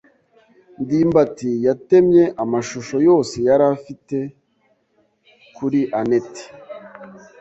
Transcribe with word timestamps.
ndimbati 0.83 1.49
yatemye 1.65 2.23
amashusho 2.43 2.95
yose 3.07 3.35
yari 3.47 3.65
afite 3.75 4.17
kuri 5.55 5.79
anet. 5.99 6.31